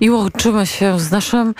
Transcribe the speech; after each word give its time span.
I 0.00 0.10
łączymy 0.10 0.66
się 0.66 1.00
z 1.00 1.10
naszym 1.10 1.54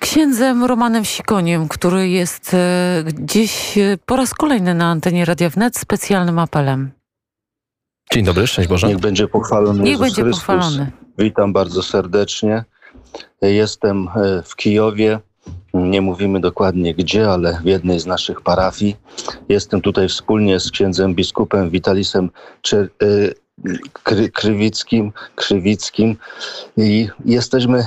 księdzem 0.00 0.64
Romanem 0.64 1.04
Sikoniem, 1.04 1.68
który 1.68 2.08
jest 2.08 2.54
e, 2.54 3.04
gdzieś 3.04 3.78
e, 3.78 3.98
po 4.06 4.16
raz 4.16 4.34
kolejny 4.34 4.74
na 4.74 4.90
antenie 4.90 5.24
Radia 5.24 5.50
Wnet 5.50 5.76
specjalnym 5.78 6.38
apelem. 6.38 6.90
Dzień 8.12 8.24
dobry, 8.24 8.46
szczęść 8.46 8.68
Boże. 8.68 8.88
Niech 8.88 8.98
będzie 8.98 9.28
pochwalony 9.28 9.78
Niech 9.82 9.90
Jezus 9.90 10.06
będzie 10.06 10.22
Chrystus. 10.22 10.44
pochwalony. 10.44 10.92
Witam 11.18 11.52
bardzo 11.52 11.82
serdecznie. 11.82 12.64
Jestem 13.42 14.08
e, 14.08 14.42
w 14.42 14.56
Kijowie. 14.56 15.20
Nie 15.74 16.00
mówimy 16.02 16.40
dokładnie 16.40 16.94
gdzie, 16.94 17.30
ale 17.30 17.60
w 17.62 17.66
jednej 17.66 18.00
z 18.00 18.06
naszych 18.06 18.40
parafii. 18.40 18.96
Jestem 19.48 19.80
tutaj 19.80 20.08
wspólnie 20.08 20.60
z 20.60 20.70
księdzem 20.70 21.14
biskupem 21.14 21.70
Witalisem 21.70 22.30
Czer- 22.62 22.88
Kry, 24.02 24.30
Krywickim, 24.30 25.12
Krzywickim 25.34 26.16
i 26.76 27.08
jesteśmy, 27.24 27.78
e, 27.78 27.86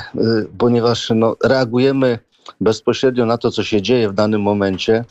ponieważ 0.58 1.12
no, 1.16 1.36
reagujemy 1.44 2.20
bezpośrednio 2.62 3.26
na 3.26 3.38
to, 3.38 3.52
co 3.52 3.64
się 3.64 3.82
dzieje 3.82 4.10
w 4.10 4.14
danym 4.14 4.42
momencie. 4.42 5.06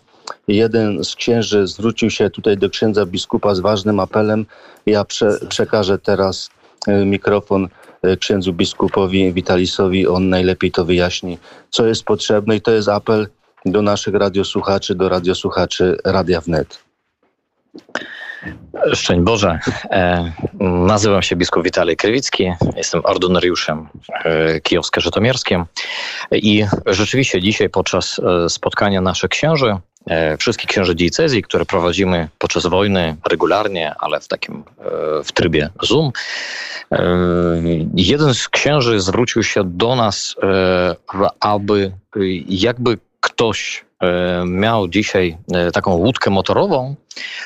Jeden 0.48 1.04
z 1.04 1.14
księży 1.14 1.66
zwrócił 1.66 2.10
się 2.10 2.30
tutaj 2.30 2.56
do 2.56 2.70
księdza 2.70 3.06
biskupa 3.06 3.54
z 3.54 3.60
ważnym 3.60 4.00
apelem. 4.00 4.46
Ja 4.86 5.04
prze, 5.04 5.38
przekażę 5.48 5.98
teraz 5.98 6.50
e, 6.86 7.04
mikrofon 7.04 7.68
e, 8.02 8.16
księdzu 8.16 8.52
biskupowi 8.52 9.32
Witalisowi. 9.32 10.06
On 10.06 10.28
najlepiej 10.28 10.70
to 10.70 10.84
wyjaśni, 10.84 11.38
co 11.70 11.86
jest 11.86 12.04
potrzebne 12.04 12.56
i 12.56 12.60
to 12.60 12.70
jest 12.70 12.88
apel 12.88 13.28
do 13.64 13.82
naszych 13.82 14.14
radiosłuchaczy, 14.14 14.94
do 14.94 15.08
radiosłuchaczy 15.08 15.96
Radia 16.04 16.40
Wnet. 16.40 16.78
Szczęść 18.94 19.20
Boże. 19.20 19.58
E, 19.90 20.32
nazywam 20.60 21.22
się 21.22 21.36
biskup 21.36 21.64
Witalij 21.64 21.96
Krywicki. 21.96 22.52
Jestem 22.76 23.00
ordynariuszem 23.04 23.88
e, 24.24 24.60
kijowsko-żytomierskim. 24.60 25.64
I 26.32 26.64
rzeczywiście 26.86 27.40
dzisiaj 27.40 27.70
podczas 27.70 28.18
e, 28.18 28.48
spotkania 28.48 29.00
naszych 29.00 29.30
księży, 29.30 29.76
wszystkich 30.38 30.70
księży 30.70 30.94
diecezji, 30.94 31.42
które 31.42 31.64
prowadzimy 31.64 32.28
podczas 32.38 32.66
wojny 32.66 33.16
regularnie, 33.30 33.94
ale 33.98 34.20
w 34.20 34.28
takim 34.28 34.64
w 35.24 35.32
trybie 35.32 35.70
Zoom, 35.82 36.10
jeden 37.94 38.34
z 38.34 38.48
księży 38.48 39.00
zwrócił 39.00 39.42
się 39.42 39.62
do 39.64 39.96
nas, 39.96 40.36
aby 41.40 41.92
jakby 42.48 42.98
ktoś 43.20 43.84
miał 44.46 44.88
dzisiaj 44.88 45.36
e, 45.52 45.70
taką 45.70 45.94
łódkę 45.94 46.30
motorową, 46.30 46.94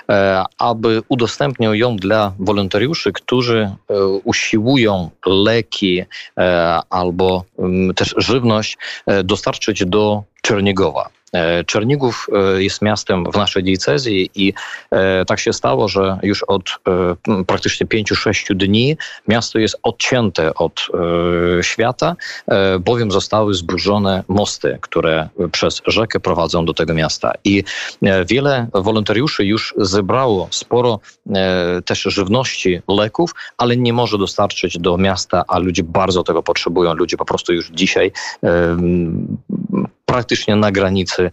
e, 0.08 0.44
aby 0.58 1.02
udostępnił 1.08 1.74
ją 1.74 1.97
dla 1.97 2.33
wolontariuszy, 2.38 3.12
którzy 3.12 3.60
e, 3.60 4.06
usiłują 4.24 5.10
leki 5.27 6.02
e, 6.38 6.80
albo 6.91 7.44
mm, 7.58 7.94
też 7.94 8.14
żywność 8.19 8.78
e, 9.06 9.25
dostarczyć 9.25 9.84
do 9.86 10.22
Czerniegowa. 10.45 11.11
E, 11.34 11.64
Czernigów 11.64 12.27
e, 12.33 12.62
jest 12.62 12.83
miastem 12.83 13.25
w 13.33 13.37
naszej 13.37 13.62
diecezji 13.64 14.31
i 14.34 14.53
e, 14.91 15.25
tak 15.25 15.41
się 15.41 15.53
stało, 15.53 15.89
że 15.89 16.19
już 16.23 16.42
od 16.42 16.78
praktycznie 17.47 17.87
5-6 17.87 18.55
dni 18.55 18.97
miasto 19.28 19.59
jest 19.59 19.77
odcięte 19.83 20.55
od 20.55 20.89
świata, 21.62 22.17
bowiem 22.81 23.11
zostały 23.11 23.55
zburzone 23.55 24.25
mosty, 24.28 24.78
które 24.81 25.28
przez 25.53 25.83
rzekę 25.87 26.20
prowadzą 26.20 26.65
do 26.65 26.75
tego 26.75 26.95
miasta. 26.95 27.33
I 27.45 27.65
wiele 28.27 28.67
wolontariuszy 28.75 29.45
już 29.45 29.75
zebrało 29.77 30.48
sporo 30.50 31.00
też 31.84 32.03
żywności, 32.03 32.81
leków, 32.89 33.31
ale 33.59 33.77
nie 33.77 33.92
może 33.92 34.19
dostarczyć 34.19 34.78
do 34.78 34.98
miasta, 34.98 35.45
a 35.48 35.59
ludzie 35.59 35.83
bardzo 35.83 36.22
tego 36.22 36.42
potrzebują. 36.42 36.95
Ludzie 36.95 37.17
po 37.17 37.25
prostu 37.25 37.53
już 37.53 37.70
dzisiaj 37.70 38.12
praktycznie 40.06 40.56
na 40.56 40.72
granicy 40.72 41.22
e, 41.22 41.30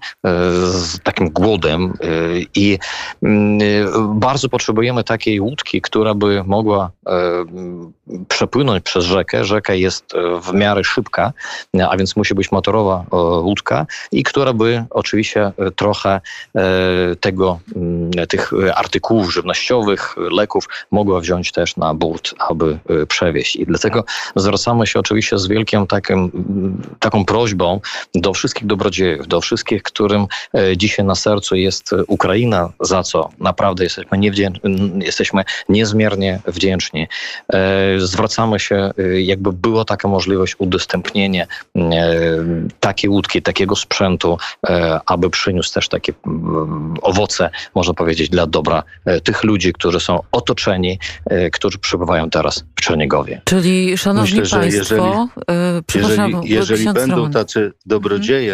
z 0.72 1.00
takim 1.00 1.30
głodem 1.30 1.94
e, 2.02 2.08
i 2.56 2.80
mm, 3.24 3.60
e, 3.62 3.66
bardzo 4.16 4.50
potrzebujemy 4.50 5.04
takiej 5.04 5.40
łódki, 5.40 5.82
która 5.82 6.14
by 6.14 6.44
mogła 6.46 6.92
przepłynąć 8.28 8.84
przez 8.84 9.06
rzekę. 9.06 9.46
Rzeka 9.46 9.74
jest 9.74 10.14
w 10.42 10.54
miarę 10.54 10.84
szybka, 10.84 11.34
a 11.90 11.98
więc 11.98 12.16
musi 12.16 12.36
być 12.36 12.52
motorowa 12.52 13.06
łódka 13.42 13.86
i 14.12 14.24
która 14.24 14.54
by 14.54 14.86
oczywiście 14.90 15.52
trochę 15.76 16.22
tego, 17.20 17.60
mm, 17.76 18.12
tych 18.30 18.52
artykułów 18.76 19.34
żywnościowych, 19.34 20.16
leków 20.18 20.66
mogła 20.92 21.20
wziąć 21.20 21.52
też 21.52 21.78
na 21.78 21.94
burt, 21.94 22.34
aby 22.50 22.80
przewieźć. 23.08 23.56
I 23.56 23.66
dlatego 23.66 24.04
zwracamy 24.36 24.88
się 24.88 25.00
oczywiście 25.00 25.38
z 25.38 25.48
wielkim 25.48 25.88
takim, 25.88 26.32
taką 27.00 27.26
prośbą 27.26 27.80
do 28.16 28.34
wszystkich 28.34 28.61
dobrodziejów, 28.68 29.28
do 29.28 29.42
wszystkich, 29.42 29.84
którym 29.84 30.26
e, 30.54 30.78
dzisiaj 30.78 31.06
na 31.06 31.16
sercu 31.16 31.56
jest 31.56 31.94
e, 31.94 32.04
Ukraina, 32.08 32.70
za 32.80 33.04
co 33.04 33.30
naprawdę 33.40 33.84
jesteśmy, 33.84 34.18
jesteśmy 35.00 35.44
niezmiernie 35.70 36.40
wdzięczni. 36.48 37.08
E, 37.54 37.82
Zwracamy 38.00 38.60
się, 38.60 38.92
jakby 39.18 39.54
była 39.54 39.86
taka 39.86 40.08
możliwość 40.08 40.56
udostępnienia 40.58 41.46
takiej 42.80 43.10
łódki, 43.10 43.42
takiego 43.42 43.76
sprzętu, 43.76 44.38
aby 45.06 45.30
przyniósł 45.30 45.74
też 45.74 45.90
takie 45.90 46.14
owoce, 47.02 47.50
można 47.76 47.94
powiedzieć, 47.94 48.30
dla 48.30 48.48
dobra 48.48 48.84
tych 49.24 49.44
ludzi, 49.44 49.74
którzy 49.74 50.00
są 50.00 50.20
otoczeni, 50.32 51.00
którzy 51.52 51.78
przebywają 51.78 52.30
teraz 52.30 52.64
w 52.76 52.82
Czerniegowie. 52.82 53.42
Czyli, 53.46 53.98
szanowni 53.98 54.40
Myślę, 54.40 54.46
że 54.46 54.60
państwo, 54.60 55.28
jeżeli- 55.96 56.12
Jeżeli, 56.12 56.50
jeżeli 56.50 56.86
będą 56.94 57.16
Roman. 57.16 57.32
tacy 57.32 57.72
dobrodzieje 57.86 58.51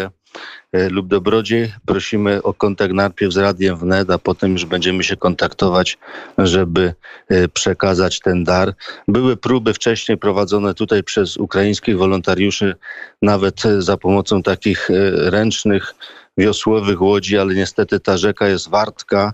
lub 0.72 1.08
dobrodziej, 1.08 1.72
prosimy 1.86 2.42
o 2.42 2.54
kontakt 2.54 2.94
najpierw 2.94 3.32
z 3.32 3.36
Radiem 3.36 3.76
Wnet, 3.76 4.10
a 4.10 4.18
potem 4.18 4.52
już 4.52 4.64
będziemy 4.64 5.04
się 5.04 5.16
kontaktować, 5.16 5.98
żeby 6.38 6.94
e, 7.28 7.48
przekazać 7.48 8.20
ten 8.20 8.44
dar. 8.44 8.74
Były 9.08 9.36
próby 9.36 9.74
wcześniej 9.74 10.18
prowadzone 10.18 10.74
tutaj 10.74 11.02
przez 11.02 11.36
ukraińskich 11.36 11.98
wolontariuszy, 11.98 12.74
nawet 13.22 13.66
e, 13.66 13.82
za 13.82 13.96
pomocą 13.96 14.42
takich 14.42 14.90
e, 14.90 14.94
ręcznych 15.30 15.94
wiosłowych 16.38 17.02
łodzi, 17.02 17.38
ale 17.38 17.54
niestety 17.54 18.00
ta 18.00 18.16
rzeka 18.16 18.48
jest 18.48 18.68
wartka, 18.70 19.32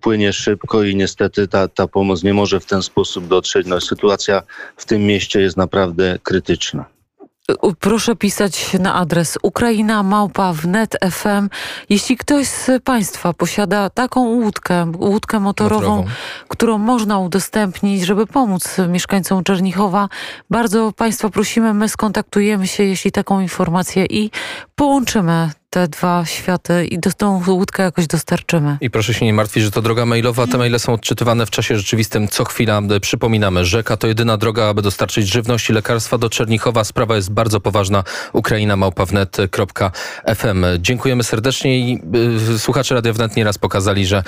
płynie 0.00 0.32
szybko 0.32 0.82
i 0.82 0.96
niestety 0.96 1.48
ta, 1.48 1.68
ta 1.68 1.88
pomoc 1.88 2.22
nie 2.22 2.34
może 2.34 2.60
w 2.60 2.66
ten 2.66 2.82
sposób 2.82 3.26
dotrzeć. 3.26 3.66
No, 3.66 3.80
sytuacja 3.80 4.42
w 4.76 4.84
tym 4.84 5.02
mieście 5.02 5.40
jest 5.40 5.56
naprawdę 5.56 6.18
krytyczna. 6.22 6.95
Proszę 7.80 8.16
pisać 8.16 8.72
na 8.80 8.94
adres 8.94 9.38
Ukraina 9.42 10.02
Małpa 10.02 10.52
wnet 10.52 10.96
FM. 11.10 11.48
Jeśli 11.88 12.16
ktoś 12.16 12.46
z 12.46 12.70
Państwa 12.84 13.32
posiada 13.32 13.90
taką 13.90 14.20
łódkę, 14.20 14.92
łódkę 14.98 15.40
motorową, 15.40 15.96
Motorową. 15.96 16.14
którą 16.48 16.78
można 16.78 17.18
udostępnić, 17.18 18.02
żeby 18.02 18.26
pomóc 18.26 18.76
mieszkańcom 18.88 19.44
Czernichowa, 19.44 20.08
bardzo 20.50 20.92
Państwa 20.92 21.28
prosimy, 21.28 21.74
my 21.74 21.88
skontaktujemy 21.88 22.66
się, 22.66 22.82
jeśli 22.82 23.12
taką 23.12 23.40
informację 23.40 24.06
i 24.06 24.30
połączymy 24.74 25.50
te 25.76 25.88
dwa 25.88 26.24
światy 26.26 26.86
i 26.86 26.98
do, 26.98 27.12
tą 27.12 27.42
łódkę 27.46 27.82
jakoś 27.82 28.06
dostarczymy. 28.06 28.76
I 28.80 28.90
proszę 28.90 29.14
się 29.14 29.24
nie 29.26 29.32
martwić, 29.32 29.64
że 29.64 29.70
to 29.70 29.82
droga 29.82 30.06
mailowa. 30.06 30.46
Te 30.46 30.58
maile 30.58 30.78
są 30.78 30.92
odczytywane 30.92 31.46
w 31.46 31.50
czasie 31.50 31.76
rzeczywistym 31.76 32.28
co 32.28 32.44
chwila. 32.44 32.82
E, 32.90 33.00
Przypominamy, 33.00 33.64
rzeka 33.64 33.96
to 33.96 34.06
jedyna 34.06 34.36
droga, 34.36 34.64
aby 34.64 34.82
dostarczyć 34.82 35.28
żywność 35.28 35.70
i 35.70 35.72
lekarstwa 35.72 36.18
do 36.18 36.30
Czernichowa. 36.30 36.84
Sprawa 36.84 37.16
jest 37.16 37.32
bardzo 37.32 37.60
poważna. 37.60 38.04
Ukraina 38.32 38.76
małpawnet.fm. 38.76 40.64
Dziękujemy 40.78 41.24
serdecznie 41.24 41.78
i 41.78 42.02
y, 42.54 42.58
słuchacze 42.58 42.94
Radia 42.94 43.12
Wnet 43.12 43.36
nieraz 43.36 43.58
pokazali, 43.58 44.06
że 44.06 44.22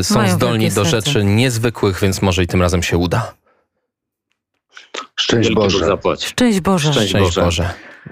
y, 0.00 0.04
są 0.04 0.14
Mają 0.14 0.34
zdolni 0.34 0.68
do 0.70 0.84
serce. 0.84 0.90
rzeczy 0.90 1.24
niezwykłych, 1.24 2.00
więc 2.00 2.22
może 2.22 2.42
i 2.42 2.46
tym 2.46 2.62
razem 2.62 2.82
się 2.82 2.98
uda. 2.98 3.34
Szczęść 5.16 5.50
Boże. 5.54 5.86
zapłać. 5.86 6.24
Szczęść 6.24 6.60
Boże. 6.60 6.92
Szczęść 6.92 7.08
Szczęść 7.08 7.24
Boże. 7.24 7.40
Boże. 7.42 7.74